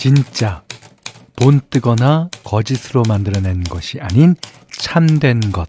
[0.00, 0.62] 진짜
[1.36, 4.34] 본 뜨거나 거짓으로 만들어낸 것이 아닌
[4.72, 5.68] 참된 것.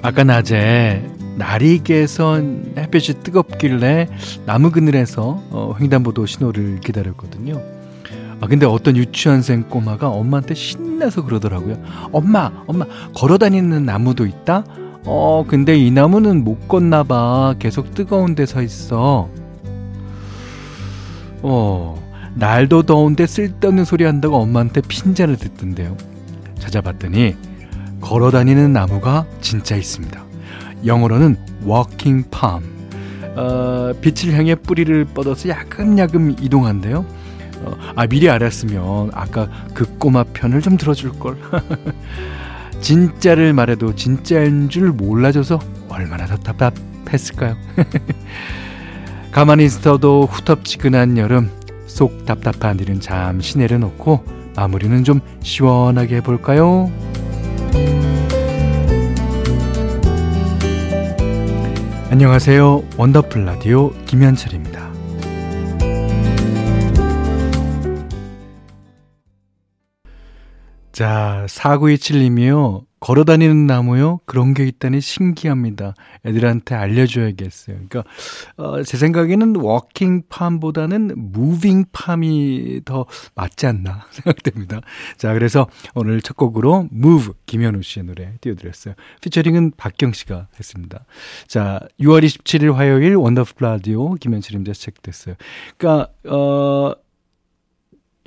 [0.00, 4.08] 아까 낮에 날이 개선 햇볕이 뜨겁길래
[4.46, 7.73] 나무 그늘에서 어, 횡단보도 신호를 기다렸거든요.
[8.44, 11.78] 아 근데 어떤 유치원생 꼬마가 엄마한테 신나서 그러더라고요.
[12.12, 14.64] 엄마, 엄마 걸어다니는 나무도 있다.
[15.06, 17.54] 어 근데 이 나무는 못 건나봐.
[17.58, 19.30] 계속 뜨거운 데 서 있어.
[21.40, 22.02] 어
[22.34, 25.96] 날도 더운데 쓸데없는 소리 한다고 엄마한테 핀잔을 듣던데요.
[26.58, 27.36] 찾아봤더니
[28.02, 30.22] 걸어다니는 나무가 진짜 있습니다.
[30.84, 32.62] 영어로는 walking palm.
[33.36, 37.06] 어, 빛을 향해 뿌리를 뻗어서 야금야금 이동한대요.
[37.64, 41.36] 어, 아 미리 알았으면 아까 그 꼬마 편을 좀 들어줄 걸.
[42.80, 47.56] 진짜를 말해도 진짜인 줄 몰라줘서 얼마나 답답했을까요?
[49.32, 51.50] 가만히 있어도 후텁지근한 여름
[51.86, 54.24] 속 답답한 일은 잠시 내려놓고
[54.56, 56.92] 마무리는 좀 시원하게 해볼까요?
[62.10, 62.84] 안녕하세요.
[62.96, 64.73] 원더풀 라디오 김현철입니다.
[70.94, 72.84] 자, 4927님이요.
[73.00, 74.20] 걸어 다니는 나무요?
[74.26, 75.94] 그런 게 있다니 신기합니다.
[76.24, 77.78] 애들한테 알려줘야겠어요.
[77.88, 78.04] 그러니까,
[78.56, 84.82] 어, 제 생각에는 walking palm보다는 moving palm이 더 맞지 않나 생각됩니다.
[85.18, 85.66] 자, 그래서
[85.96, 88.94] 오늘 첫 곡으로 Move 김현우 씨의 노래 띄워드렸어요.
[89.20, 91.04] 피처링은 박경 씨가 했습니다.
[91.48, 94.72] 자, 6월 27일 화요일 원더풀 라디오 김현철입니다.
[94.72, 95.34] 시작됐어요.
[95.76, 96.94] 그러니까, 어,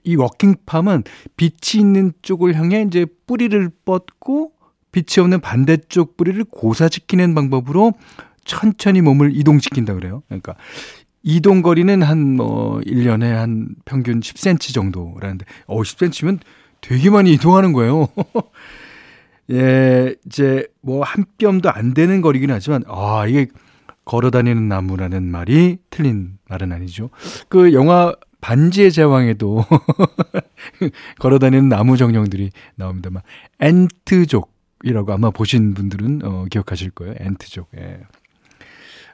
[0.08, 1.04] 이 워킹팜은
[1.36, 4.54] 빛이 있는 쪽을 향해 이제 뿌리를 뻗고
[4.92, 7.94] 빛이 없는 반대쪽 뿌리를 고사시키는 방법으로
[8.46, 10.24] 천천히 몸을 이동시킨다 그래요.
[10.28, 10.56] 그러니까
[11.24, 16.40] 이동 거리는 한뭐 1년에 한 평균 10cm 정도라는데 어 10cm면
[16.80, 18.08] 되게 많이 이동하는 거예요.
[19.52, 23.48] 예, 이제 뭐 한 뼘도 안 되는 거리긴 하지만 아, 이게
[24.06, 27.10] 걸어 다니는 나무라는 말이 틀린 말은 아니죠.
[27.50, 28.14] 그 영화
[28.48, 29.66] 반지의 제왕에도
[31.20, 33.22] 걸어다니는 나무 정령들이 나옵니다만
[33.60, 37.16] 엔트족이라고 아마 보신 분들은 어, 기억하실 거예요.
[37.20, 37.68] 엔트족.
[37.78, 38.00] 예.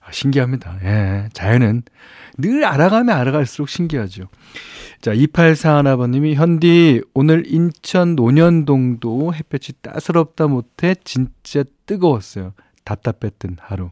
[0.01, 0.77] 아, 신기합니다.
[0.83, 1.29] 예.
[1.33, 1.81] 자연은
[2.37, 4.27] 늘 알아가면 알아갈수록 신기하죠.
[5.01, 12.53] 자, 2841아버님이 현디 오늘 인천 논현동도 햇볕이 따스럽다 못해 진짜 뜨거웠어요.
[12.83, 13.89] 답답했던 하루.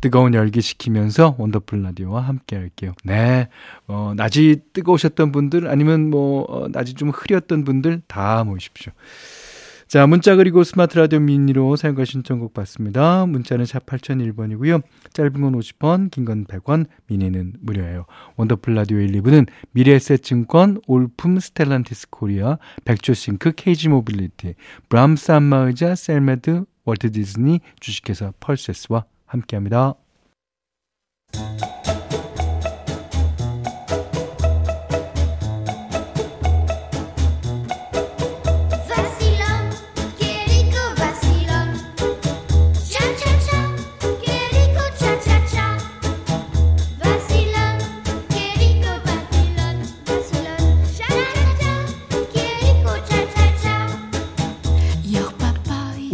[0.00, 2.92] 뜨거운 열기 식히면서 원더풀 라디오와 함께 할게요.
[3.04, 3.48] 네.
[3.86, 8.92] 어, 낮이 뜨거우셨던 분들 아니면 뭐 어, 낮이 좀 흐렸던 분들 다 모이십시오.
[9.88, 13.24] 자, 문자 그리고 스마트 라디오 미니로 사연과 신청곡 받습니다.
[13.26, 14.82] 문자는 샵 8001번이고요.
[15.12, 18.06] 짧은 건 50원, 긴 건 100원, 미니는 무료예요.
[18.36, 24.54] 원더풀 라디오 1, 2부는 미래에셋증권, 올품 스텔란티스 코리아, 백조싱크, 케이지 모빌리티,
[24.88, 29.94] 브람스 안마의자, 셀메드, 월트 디즈니, 주식회사 펄세스와 함께합니다.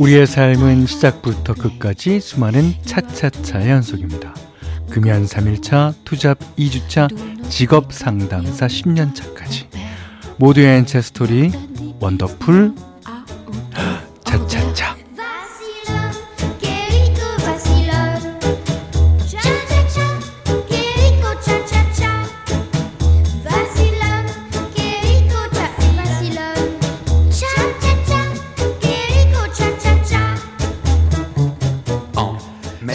[0.02, 4.34] 우리의 삶은 시작부터 끝까지 수많은 차차차의 연속입니다.
[4.90, 7.08] 금연 3일차, 투잡 2주차,
[7.48, 9.66] 직업 상담사 10년차까지
[10.38, 11.52] 모두의 N차 스토리
[12.00, 12.74] 원더풀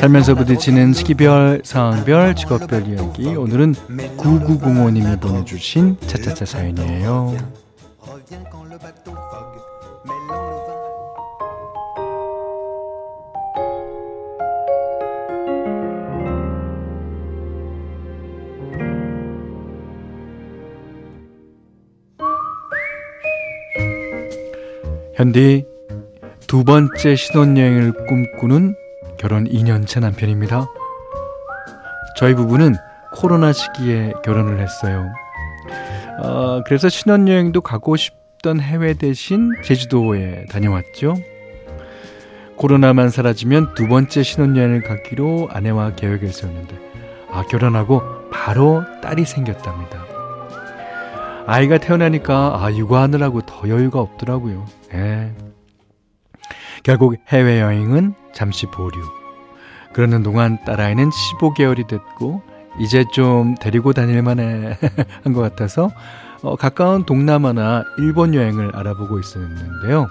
[0.08, 3.28] 살면서 부딪히는 시기별, 상황별, 직업별 이야기.
[3.28, 3.74] 오늘은
[4.18, 7.36] 9905님이 보내주신 차차차 사연이에요.
[25.16, 25.66] 현디
[26.48, 28.87] 두 번째 신혼여행을 꿈꾸는
[29.18, 30.68] 결혼 2년차 남편입니다.
[32.16, 32.76] 저희 부부는
[33.14, 35.08] 코로나 시기에 결혼을 했어요.
[36.22, 41.16] 어, 그래서 신혼여행도 가고 싶던 해외 대신 제주도에 다녀왔죠.
[42.56, 46.76] 코로나만 사라지면 두 번째 신혼여행을 가기로 아내와 계획을 세웠는데,
[47.32, 50.06] 아, 결혼하고 바로 딸이 생겼답니다.
[51.46, 54.66] 아이가 태어나니까, 아, 육아하느라고 더 여유가 없더라고요.
[54.94, 55.34] 예.
[56.84, 58.92] 결국 해외여행은 잠시 보류.
[59.94, 62.44] 그러는 동안 딸아이는 15개월이 됐고,
[62.80, 64.78] 이제 좀 데리고 다닐 만해
[65.24, 65.90] 한 것 같아서,
[66.44, 70.08] 어, 가까운 동남아나 일본 여행을 알아보고 있었는데요.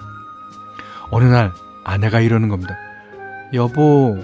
[1.09, 1.53] 어느 날
[1.85, 2.75] 아내가 이러는 겁니다.
[3.53, 4.17] 여보,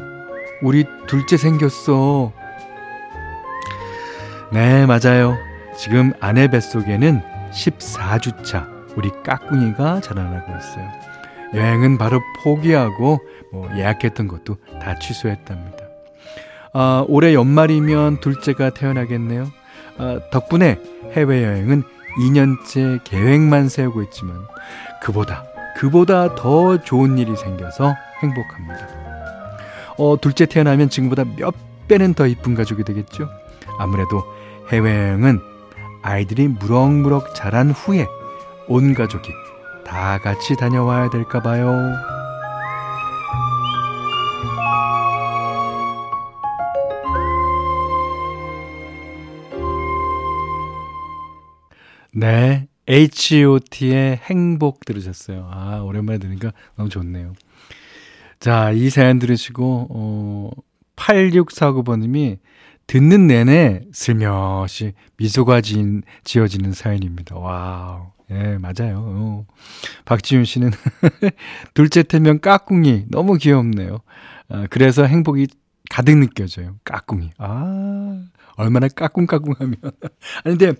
[0.61, 2.33] 우리 둘째 생겼어.
[4.51, 5.37] 네, 맞아요.
[5.77, 7.21] 지금 아내 뱃속에는
[7.51, 8.67] 14주차
[8.97, 11.12] 우리 까꿍이가 자라나고 있어요.
[11.53, 13.19] 여행은 바로 포기하고
[13.51, 15.77] 뭐 예약했던 것도 다 취소했답니다.
[16.73, 19.47] 아, 올해 연말이면 둘째가 태어나겠네요.
[19.97, 20.79] 아, 덕분에
[21.11, 21.83] 해외여행은
[22.19, 24.35] 2년째 계획만 세우고 있지만
[25.01, 25.45] 그보다
[25.77, 28.87] 그보다 더 좋은 일이 생겨서 행복합니다.
[29.97, 31.53] 어, 둘째 태어나면 지금보다 몇
[31.87, 33.29] 배는 더 이쁜 가족이 되겠죠?
[33.77, 34.23] 아무래도
[34.71, 35.39] 해외여행은
[36.01, 38.07] 아이들이 무럭무럭 자란 후에
[38.67, 39.29] 온 가족이
[39.93, 41.71] 다 같이 다녀와야 될까 봐요.
[52.11, 52.67] 네.
[52.87, 55.47] H.O.T의 행복 들으셨어요.
[55.49, 57.33] 아, 오랜만에 들으니까 너무 좋네요.
[58.39, 60.49] 자, 이 사연 들으시고, 어,
[60.95, 62.39] 8649번님이
[62.87, 67.37] 듣는 내내 슬며시 미소가 지, 지어지는 사연입니다.
[67.37, 68.12] 와우.
[68.31, 69.03] 예, 맞아요.
[69.05, 69.45] 어.
[70.05, 70.71] 박지윤 씨는
[71.73, 73.99] 둘째 태명 까꿍이 너무 귀엽네요.
[74.49, 75.47] 아, 그래서 행복이
[75.89, 76.77] 가득 느껴져요.
[76.85, 77.31] 까꿍이.
[77.37, 78.23] 아,
[78.55, 79.75] 얼마나 까꿍까꿍하면.
[80.43, 80.73] 아니, 근데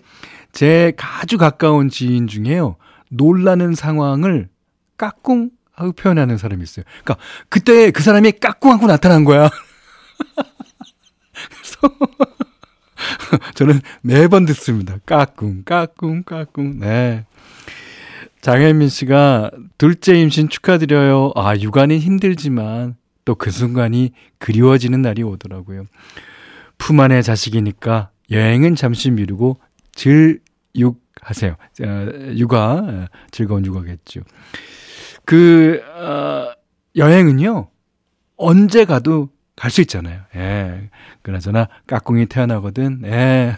[0.52, 2.76] 제 아주 가까운 지인 중에요.
[3.10, 4.48] 놀라는 상황을
[4.96, 6.84] 까꿍 하고 표현하는 사람이 있어요.
[7.02, 7.16] 그러니까
[7.48, 9.50] 그때 그 사람이 까꿍하고 나타난 거야.
[11.34, 11.96] 그래서
[13.54, 14.98] 저는 매번 듣습니다.
[15.06, 16.80] 까꿍, 까꿍, 까꿍.
[16.80, 17.24] 네.
[18.40, 21.32] 장혜민 씨가 둘째 임신 축하드려요.
[21.34, 25.84] 아, 육아는 힘들지만 또 그 순간이 그리워지는 날이 오더라고요.
[26.76, 29.58] 품 안의 자식이니까 여행은 잠시 미루고
[29.92, 31.52] 즐육하세요.
[31.82, 34.20] 어, 육아, 어, 즐거운 육아겠죠.
[35.24, 36.52] 그, 어,
[36.96, 37.68] 여행은요,
[38.36, 40.20] 언제 가도 갈 수 있잖아요.
[40.34, 40.90] 예.
[41.22, 43.02] 그나저나, 까꿍이 태어나거든.
[43.04, 43.56] 예.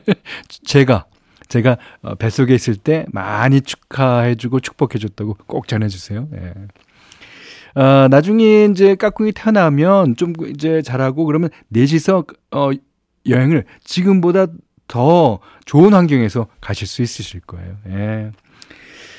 [0.64, 1.06] 제가,
[1.48, 6.28] 제가 어, 뱃속에 있을 때 많이 축하해주고 축복해줬다고 꼭 전해주세요.
[6.34, 7.80] 예.
[7.80, 12.70] 어, 나중에 이제 까꿍이 태어나면 좀 이제 잘하고 그러면 넷이서 어,
[13.28, 14.46] 여행을 지금보다
[14.86, 17.76] 더 좋은 환경에서 가실 수 있으실 거예요.
[17.88, 18.30] 예.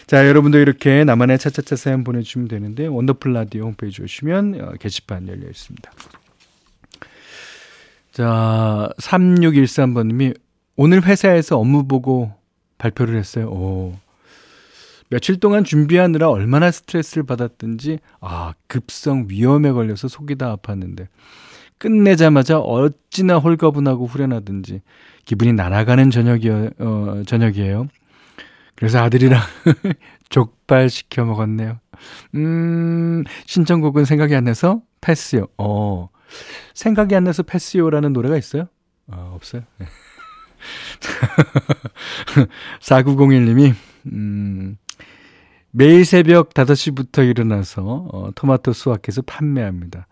[0.07, 5.47] 자, 여러분도 이렇게 나만의 차차차 사연 보내주시면 되는데, 원더풀 라디오 홈페이지 오시면 어, 게시판 열려
[5.47, 5.91] 있습니다.
[8.11, 10.37] 자, 3613번님이
[10.75, 12.31] 오늘 회사에서 업무 보고
[12.77, 13.47] 발표를 했어요.
[13.49, 13.95] 오.
[15.09, 21.07] 며칠 동안 준비하느라 얼마나 스트레스를 받았든지, 아, 급성 위험에 걸려서 속이 다 아팠는데,
[21.79, 24.81] 끝내자마자 어찌나 홀가분하고 후련하든지,
[25.25, 27.87] 기분이 날아가는 저녁이어, 어, 저녁이에요.
[28.75, 29.41] 그래서 아들이랑
[30.29, 31.79] 족발 시켜 먹었네요.
[32.35, 35.47] 음, 신청곡은 생각이 안 나서 패스요.
[35.57, 36.09] 어,
[36.73, 38.67] 생각이 안 나서 패스요라는 노래가 있어요?
[39.09, 39.63] 아, 없어요.
[42.81, 43.73] 4901님이,
[44.07, 44.77] 음,
[45.71, 50.07] 매일 새벽 5시부터 일어나서, 어, 토마토 수확해서 판매합니다.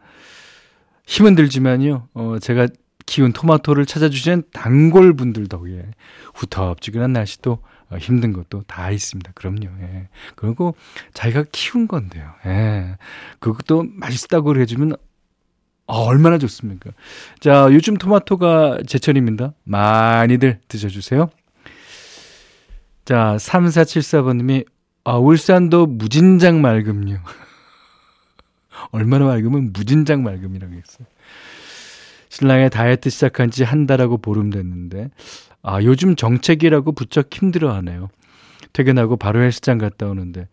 [1.05, 2.67] 힘은 들지만요, 어, 제가
[3.05, 5.83] 키운 토마토를 찾아주시는 단골 분들 덕에
[6.35, 9.31] 후텁지근한 날씨도 어, 힘든 것도 다 있습니다.
[9.35, 9.67] 그럼요.
[9.81, 10.07] 예.
[10.35, 10.75] 그리고
[11.13, 12.29] 자기가 키운 건데요.
[12.45, 12.97] 예.
[13.39, 14.93] 그것도 맛있다고 해주면
[15.85, 16.91] 어, 얼마나 좋습니까?
[17.39, 19.53] 자, 요즘 토마토가 제철입니다.
[19.65, 21.29] 많이들 드셔주세요.
[23.05, 24.65] 자, 3474번님이,
[25.03, 27.19] 아, 울산도 무진장 맑음요.
[28.91, 31.07] 얼마나 맑으면 무진장 맑음이라고 했어요.
[32.29, 35.09] 신랑의 다이어트 시작한 지 한 달하고 보름 됐는데,
[35.63, 38.09] 아, 요즘 정책이라고 부쩍 힘들어 하네요.
[38.73, 40.47] 퇴근하고 바로 헬스장 갔다 오는데,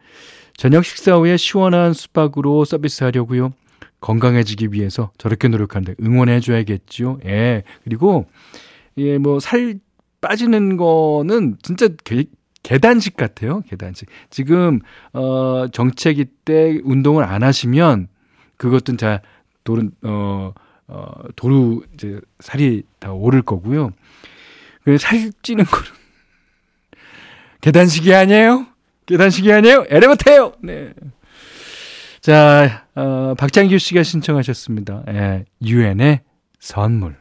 [0.56, 3.52] 저녁 식사 후에 시원한 수박으로 서비스 하려고요.
[4.00, 7.20] 건강해지기 위해서 저렇게 노력하는데 응원해줘야겠죠.
[7.26, 7.64] 예.
[7.84, 8.26] 그리고,
[8.98, 9.80] 예, 뭐, 살
[10.20, 12.24] 빠지는 거는 진짜 개,
[12.62, 13.62] 계단식 같아요.
[13.68, 14.08] 계단식.
[14.30, 14.80] 지금,
[15.12, 18.08] 어, 정책이 때 운동을 안 하시면,
[18.56, 19.22] 그것도 다,
[19.64, 20.52] 도른, 어,
[20.86, 23.92] 어, 도루 이제 살이 다 오를 거고요.
[24.84, 25.86] 그 살 찌는 거는
[27.60, 28.66] 계단식이 아니에요?
[29.06, 29.84] 계단식이 아니에요.
[29.88, 30.52] 엘리베이터예요.
[30.62, 30.92] 네.
[32.20, 35.04] 자, 어, 박장규 씨가 신청하셨습니다.
[35.08, 36.20] 예, 유엔의
[36.58, 37.16] 선물.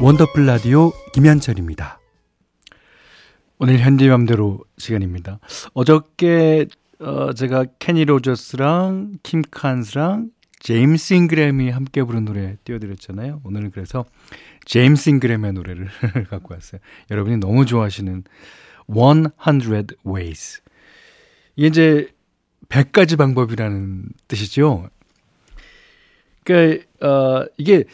[0.00, 2.00] 원더풀 라디오 김현철입니다.
[3.62, 5.38] 오늘 현디 맘대로 시간입니다.
[5.72, 6.66] 어저께
[6.98, 13.40] 어, 제가 케니 로저스랑 킴 칸스랑 제임스 잉그램이 함께 부른 노래 띄워드렸잖아요.
[13.44, 14.04] 오늘은 그래서
[14.64, 15.86] 제임스 잉그램의 노래를
[16.28, 16.80] 갖고 왔어요.
[17.12, 18.24] 여러분이 너무 좋아하시는
[18.88, 20.60] 100 Ways.
[21.54, 22.08] 이게 이제
[22.68, 24.88] 100가지 방법이라는 뜻이죠.
[26.42, 27.84] 그러니까 어, 이게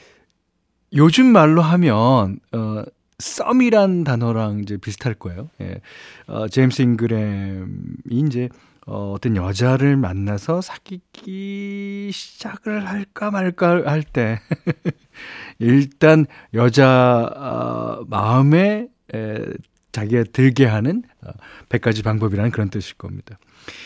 [0.94, 2.84] 요즘 말로 하면 어
[3.18, 5.50] 썸이란 단어랑 이제 비슷할 거예요.
[5.60, 5.80] 예.
[6.26, 7.66] 어, 제임스 잉그램이
[8.10, 8.48] 이제
[8.86, 14.40] 어, 어떤 여자를 만나서 사귀기 시작을 할까 말까 할 때,
[15.58, 19.44] 일단 여자 어, 마음에 에,
[19.92, 21.30] 자기가 들게 하는 어,
[21.68, 23.36] 100가지 방법이라는 그런 뜻일 겁니다.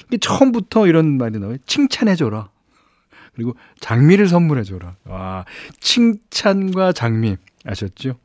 [0.09, 1.57] 이게 처음부터 이런 말이 나와요.
[1.67, 2.51] 칭찬해줘라.
[3.35, 4.97] 그리고 장미를 선물해줘라.
[5.07, 5.47] 와,
[5.81, 7.37] 칭찬과 장미.
[7.65, 8.17] 아셨죠?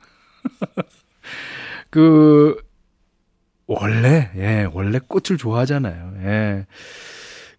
[1.89, 2.57] 그,
[3.65, 6.13] 원래, 예, 원래 꽃을 좋아하잖아요.
[6.23, 6.65] 예.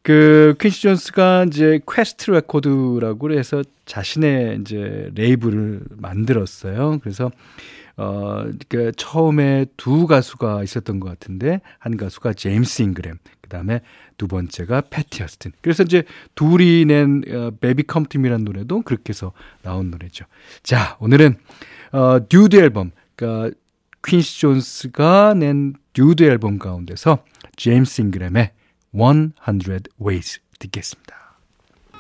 [0.03, 6.99] 그, 퀸시 존스가 이제 퀘스트 레코드라고 해서 자신의 이제 레이블을 만들었어요.
[7.03, 7.31] 그래서,
[7.97, 13.81] 어, 그 처음에 두 가수가 있었던 것 같은데, 한 가수가 제임스 잉그램, 그 다음에
[14.19, 15.53] 두 번째가 패티 어스틴.
[15.63, 16.05] 그래서 이제
[16.35, 20.27] 둘이 낸 어, Baby, Come to Me라는 노래도 그렇게 해서 나온 노래죠.
[20.63, 21.37] 자, 오늘은
[21.93, 23.57] 어, The Dude 앨범, 그러니까
[24.05, 27.25] 퀸시 존스가 낸 The Dude 앨범 가운데서
[27.57, 28.53] 제임스 잉그램의
[28.93, 31.15] 100 Ways 듣겠습니다.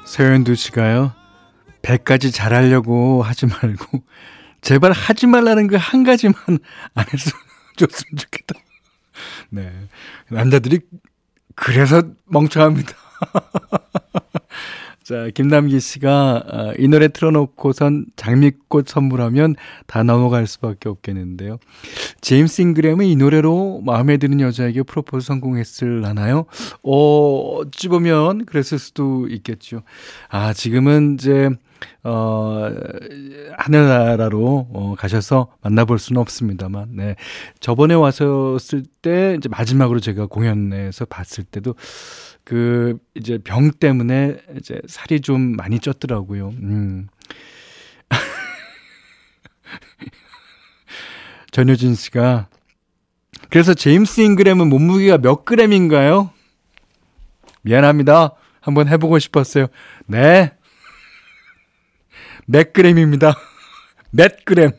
[0.07, 1.12] 서현두 씨가요.
[1.83, 4.02] 100가지 잘하려고 하지 말고
[4.61, 6.35] 제발 하지 말라는 그 한 가지만
[6.95, 7.40] 안 했으면
[7.76, 8.54] 좋으면 좋겠다.
[9.50, 9.73] 네.
[10.30, 10.80] 남자들이
[11.54, 12.92] 그래서 멍청합니다.
[15.09, 21.57] 자, 김남기 씨가 어, 이 노래 틀어놓고선 장미꽃 선물하면 다 넘어갈 수밖에 없겠는데요.
[22.21, 26.45] 제임스 잉그램은 이 노래로 마음에 드는 여자에게 프로포즈 성공했을라나요?
[26.83, 29.81] 어, 어찌 보면 그랬을 수도 있겠죠.
[30.29, 31.49] 아, 지금은 이제
[32.05, 32.69] 어,
[33.57, 37.17] 하늘나라로 어, 가셔서 만나볼 수는 없습니다만, 네.
[37.61, 41.77] 저번에 왔었을 때, 이제 마지막으로 제가 공연에서 봤을 때도,
[42.49, 46.49] 그, 이제 병 때문에 이제 살이 좀 많이 쪘더라고요.
[46.62, 47.09] 음.
[51.52, 52.49] 전효진 씨가,
[53.50, 56.31] 그래서 제임스 잉그램은 몸무게가 몇 그램인가요?
[57.61, 58.33] 미안합니다.
[58.62, 59.67] 한번 해보고 싶었어요.
[60.07, 60.50] 네.
[62.49, 63.35] 몇 그램입니다.
[64.11, 64.71] 몇 그램.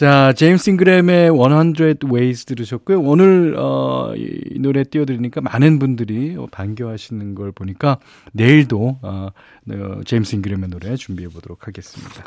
[0.00, 3.02] 자, 제임스 잉그램의 100 Ways 들으셨고요.
[3.02, 7.98] 오늘 어, 이 노래 띄워드리니까 많은 분들이 반겨하시는 걸 보니까
[8.32, 9.28] 내일도 어,
[9.70, 12.24] 어, 제임스 잉그램의 노래 준비해 보도록 하겠습니다.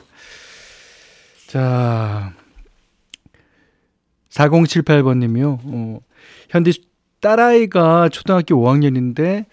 [1.48, 2.34] 자,
[4.30, 5.60] 4078번님이요.
[5.64, 6.00] 어,
[6.52, 6.80] 현디
[7.22, 9.48] 딸아이가 초등학교 5학년인데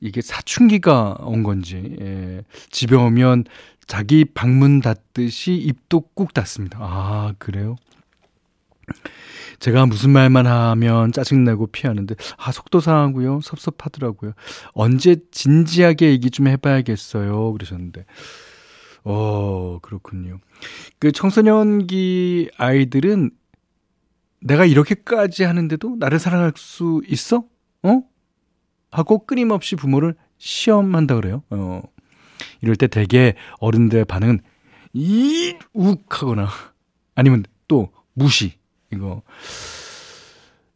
[0.00, 3.44] 이게 사춘기가 온 건지 예, 집에 오면
[3.86, 6.78] 자기 방문 닫듯이 입도 꾹 닫습니다.
[6.80, 7.76] 아, 그래요?
[9.60, 13.40] 제가 무슨 말만 하면 짜증내고 피하는데, 아, 속도 상하고요.
[13.42, 14.32] 섭섭하더라고요.
[14.72, 17.52] 언제 진지하게 얘기 좀 해봐야겠어요.
[17.52, 18.04] 그러셨는데.
[19.04, 20.38] 어, 그렇군요.
[20.98, 23.30] 그 청소년기 아이들은
[24.40, 27.44] 내가 이렇게까지 하는데도 나를 사랑할 수 있어?
[27.82, 28.02] 어?
[28.90, 31.42] 하고 끊임없이 부모를 시험한다 그래요.
[31.50, 31.82] 어.
[32.60, 34.40] 이럴 때 대개 어른들의 반응은
[34.92, 36.48] 이욱 하거나
[37.14, 38.54] 아니면 또 무시
[38.92, 39.22] 이거.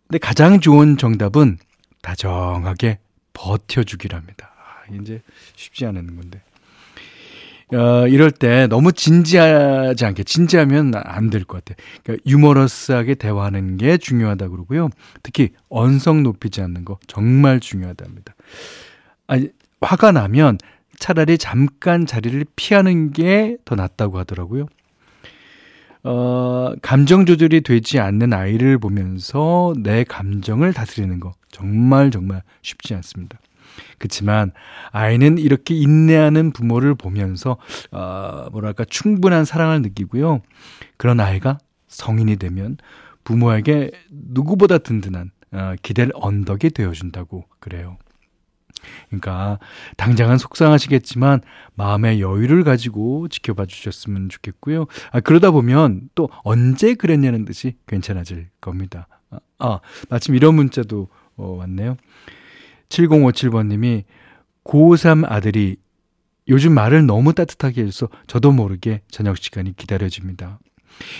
[0.09, 1.59] 근데 가장 좋은 정답은
[2.03, 2.99] 다정하게
[3.33, 4.53] 버텨주기랍니다.
[4.57, 5.21] 아, 이제
[5.57, 6.41] 쉽지 않은 건데.
[7.75, 11.85] 어, 이럴 때 너무 진지하지 않게, 진지하면 안 될 것 같아요.
[12.05, 14.89] 그러니까 유머러스하게 대화하는 게 중요하다 그러고요.
[15.25, 18.35] 특히 언성 높이지 않는 거 정말 중요하답니다.
[19.27, 19.49] 아니,
[19.81, 20.59] 화가 나면
[20.99, 24.67] 차라리 잠깐 자리를 피하는 게 더 낫다고 하더라고요.
[26.05, 33.39] 어, 감정 조절이 되지 않는 아이를 보면서 내 감정을 다스리는 거 정말 정말 쉽지 않습니다.
[33.99, 34.53] 그렇지만
[34.93, 37.57] 아이는 이렇게 인내하는 부모를 보면서
[37.91, 40.43] 어, 뭐랄까 충분한 사랑을 느끼고요.
[40.97, 42.77] 그런 아이가 성인이 되면
[43.25, 47.97] 부모에게 누구보다 든든한 어, 기댈 언덕이 되어준다고 그래요.
[49.09, 49.59] 그러니까
[49.97, 51.41] 당장은 속상하시겠지만
[51.75, 54.87] 마음의 여유를 가지고 지켜봐 주셨으면 좋겠고요.
[55.13, 59.09] 아, 그러다 보면 또 언제 그랬냐는 듯이 괜찮아질 겁니다.
[59.31, 61.97] 아, 아 마침 이런 문자도 어, 왔네요.
[62.89, 64.05] 7057번님이
[64.65, 65.77] 고3 아들이
[66.49, 70.59] 요즘 말을 너무 따뜻하게 해서 저도 모르게 저녁 시간이 기다려집니다.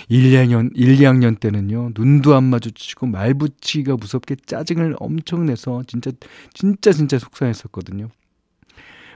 [0.09, 6.11] 1, 2학년, 1, 2학년 때는요, 눈도 안 마주치고 말 붙이기가 무섭게 짜증을 엄청 내서 진짜,
[6.53, 8.09] 진짜, 진짜 속상했었거든요.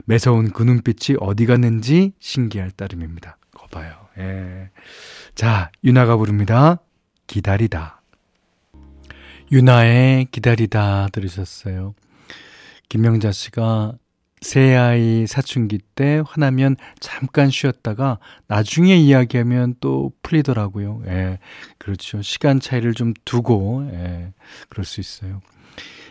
[0.04, 3.36] 매서운 그 눈빛이 어디 갔는지 신기할 따름입니다.
[3.54, 3.94] 거봐요.
[4.18, 4.70] 예.
[5.34, 6.80] 자, 유나가 부릅니다.
[7.26, 8.02] 기다리다.
[9.50, 11.94] 유나의 기다리다 들으셨어요.
[12.88, 13.94] 김명자 씨가
[14.42, 18.18] 새 아이 사춘기 때 화나면 잠깐 쉬었다가
[18.48, 21.02] 나중에 이야기하면 또 풀리더라고요.
[21.06, 21.38] 예.
[21.78, 22.20] 그렇죠.
[22.22, 24.32] 시간 차이를 좀 두고, 예.
[24.68, 25.40] 그럴 수 있어요.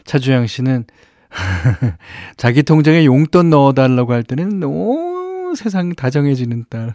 [0.05, 0.85] 차주영 씨는
[2.37, 6.93] 자기 통장에 용돈 넣어달라고 할 때는, 오, 세상 다정해지는 딸.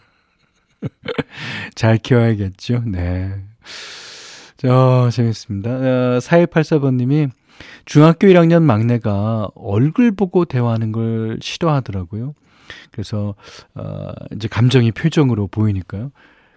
[1.74, 2.82] 잘 키워야겠죠.
[2.86, 3.44] 네.
[4.56, 5.70] 저, 재밌습니다.
[5.70, 7.30] 어, 4184번님이
[7.84, 12.34] 중학교 1학년 막내가 얼굴 보고 대화하는 걸 싫어하더라고요.
[12.90, 13.34] 그래서
[13.75, 16.10] 어 이제 감정이 표정으로 보이니까요.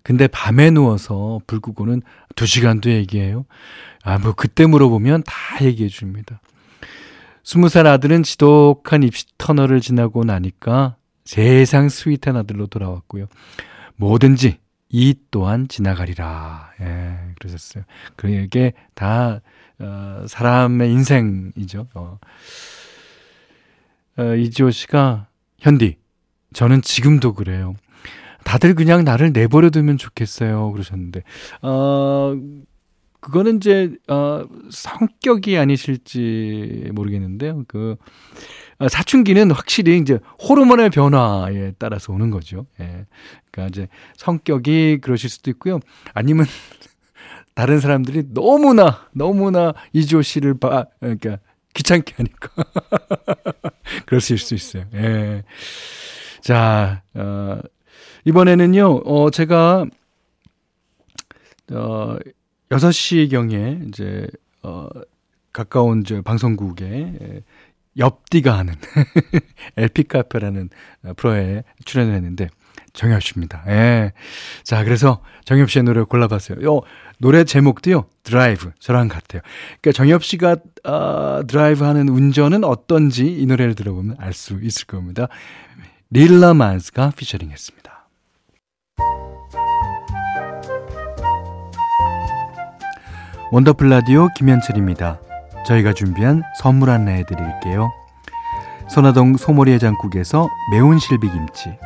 [0.03, 2.01] 근데 밤에 누워서 불 끄고는
[2.36, 3.46] 2시간도 얘기해요.
[4.03, 6.41] 아, 뭐 그때 물어보면 다 얘기해 줍니다.
[7.44, 13.27] 20살 아들은 지독한 입시 터널을 지나고 나니까 세상 스윗한 아들로 돌아왔고요.
[13.98, 14.58] 뭐든지
[14.89, 16.72] 이 또한 지나가리라.
[16.81, 17.84] 예, 그러셨어요.
[18.15, 19.41] 그게 다
[19.79, 21.88] 어, 사람의 인생이죠.
[21.93, 22.19] 어.
[24.17, 25.27] 어, 이지호 씨가
[25.60, 25.98] 현디
[26.53, 27.75] 저는 지금도 그래요.
[28.43, 30.72] 다들 그냥 나를 내버려 두면 좋겠어요.
[30.72, 31.24] 그러셨는데
[31.62, 32.36] 어
[33.19, 37.65] 그거는 이제 어 성격이 아니실지 모르겠는데요.
[37.67, 37.98] 그 어,
[38.88, 42.65] 사춘기는 확실히 이제 호르몬의 변화에 따라서 오는 거죠.
[42.79, 43.05] 예.
[43.51, 43.87] 그러니까 이제
[44.18, 45.79] 성격이 그러실 수도 있고요.
[46.13, 46.46] 아니면
[47.55, 51.39] 다른 사람들이 너무나 너무나 이지호 씨를 봐 그러니까
[51.74, 52.50] 귀찮게 하니까
[54.05, 54.85] 그럴 수 있어요.
[54.94, 55.44] 예.
[56.42, 57.59] 자, 어,
[58.24, 59.01] 이번에는요.
[59.05, 59.85] 어 제가
[61.72, 62.18] 어
[62.70, 64.27] 6시 경에 이제
[64.63, 64.87] 어
[65.51, 67.42] 가까운 저 방송국에
[68.00, 68.75] 옆디가 하는
[69.77, 70.70] LP 카페라는
[71.18, 72.50] 프로에 출연을 했는데
[72.94, 73.64] 정엽 씨입니다.
[73.68, 74.14] 예.
[74.64, 76.66] 자, 그래서 정엽 씨의 노래를 골라봤어요.
[76.66, 76.81] 요
[77.18, 78.05] 노래 제목도요.
[78.24, 78.72] 드라이브.
[78.79, 79.42] 저랑 같아요.
[79.81, 85.27] 그러니까 정엽 씨가 어, 드라이브 하는 운전은 어떤지 이 노래를 들어보면 알 수 있을 겁니다.
[86.09, 88.07] 릴라 만스가 피처링 했습니다.
[93.51, 95.28] 원더풀 라디오 김현철입니다.
[95.65, 97.91] 저희가 준비한 선물 안내해 드릴게요.
[98.89, 101.77] 선화동 소머리 해장국에서 매운 실비김치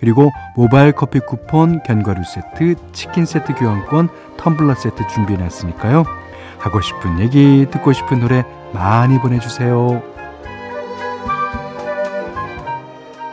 [0.00, 6.04] 그리고 모바일 커피 쿠폰, 견과류 세트, 치킨 세트 교환권, 텀블러 세트 준비해 놨으니까요.
[6.58, 10.02] 하고 싶은 얘기, 듣고 싶은 노래 많이 보내주세요.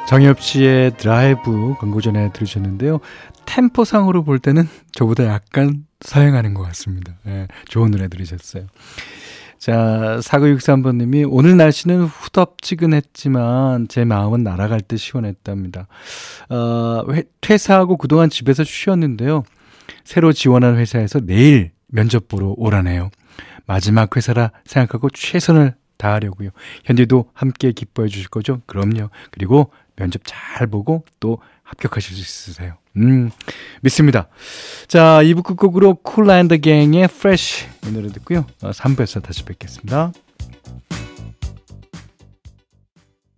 [0.07, 2.99] 정엽 씨의 드라이브 광고 전에 들으셨는데요.
[3.45, 7.13] 템포상으로 볼 때는 저보다 약간 사행하는 것 같습니다.
[7.23, 8.65] 네, 좋은 노래 들으셨어요.
[9.61, 15.87] 자, 4963번님이 오늘 날씨는 후덥지근했지만 제 마음은 날아갈 듯 시원했답니다.
[16.49, 19.43] 어, 회, 퇴사하고 그동안 집에서 쉬었는데요.
[20.03, 23.11] 새로 지원한 회사에서 내일 면접 보러 오라네요.
[23.67, 26.49] 마지막 회사라 생각하고 최선을 다하려고요.
[26.85, 28.61] 현디도 함께 기뻐해 주실 거죠?
[28.65, 29.09] 그럼요.
[29.29, 31.37] 그리고 면접 잘 보고 또
[31.71, 32.73] 합격하실 수 있으세요.
[32.97, 33.31] 음,
[33.81, 34.27] 믿습니다.
[34.87, 38.45] 자, 2부 끝곡으로 쿨 앤더 갱의 Fresh 이 노래 듣고요.
[38.61, 40.11] 3부에서 어, 다시 뵙겠습니다.